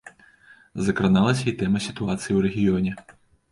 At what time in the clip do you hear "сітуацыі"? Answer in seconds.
1.89-2.33